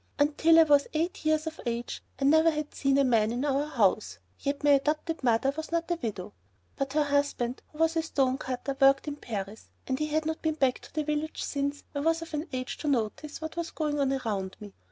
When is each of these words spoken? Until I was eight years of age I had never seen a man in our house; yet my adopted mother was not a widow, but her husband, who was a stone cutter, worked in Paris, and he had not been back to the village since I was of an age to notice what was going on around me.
Until 0.17 0.57
I 0.57 0.63
was 0.63 0.87
eight 0.95 1.25
years 1.25 1.45
of 1.45 1.59
age 1.63 2.01
I 2.17 2.23
had 2.25 2.27
never 2.29 2.63
seen 2.71 2.97
a 2.97 3.03
man 3.03 3.31
in 3.31 3.45
our 3.45 3.67
house; 3.67 4.17
yet 4.39 4.63
my 4.63 4.71
adopted 4.71 5.23
mother 5.23 5.53
was 5.55 5.71
not 5.71 5.91
a 5.91 5.99
widow, 6.01 6.33
but 6.75 6.93
her 6.93 7.03
husband, 7.03 7.61
who 7.71 7.77
was 7.77 7.95
a 7.95 8.01
stone 8.01 8.39
cutter, 8.39 8.75
worked 8.81 9.07
in 9.07 9.17
Paris, 9.17 9.69
and 9.85 9.99
he 9.99 10.07
had 10.07 10.25
not 10.25 10.41
been 10.41 10.55
back 10.55 10.79
to 10.79 10.93
the 10.95 11.03
village 11.03 11.43
since 11.43 11.83
I 11.93 11.99
was 11.99 12.23
of 12.23 12.33
an 12.33 12.47
age 12.51 12.77
to 12.79 12.87
notice 12.87 13.41
what 13.41 13.55
was 13.55 13.69
going 13.69 13.99
on 13.99 14.11
around 14.11 14.57
me. 14.59 14.73